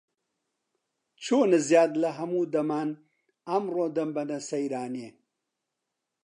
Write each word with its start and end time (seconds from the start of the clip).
چۆنە 1.23 1.59
زیاد 1.67 1.91
لە 2.01 2.09
هەموو 2.17 2.49
دەمان، 2.53 2.89
ئەمڕۆ 3.49 3.85
دەمبەنە 3.95 4.39
سەیرانێ؟ 4.49 5.09